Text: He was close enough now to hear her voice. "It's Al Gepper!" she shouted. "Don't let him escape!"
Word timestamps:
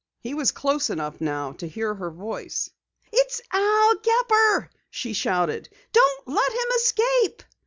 He 0.19 0.33
was 0.33 0.51
close 0.51 0.89
enough 0.89 1.21
now 1.21 1.51
to 1.51 1.67
hear 1.67 1.93
her 1.93 2.09
voice. 2.09 2.71
"It's 3.11 3.39
Al 3.53 3.95
Gepper!" 4.01 4.71
she 4.89 5.13
shouted. 5.13 5.69
"Don't 5.93 6.27
let 6.27 6.51
him 6.51 6.67
escape!" 6.77 7.43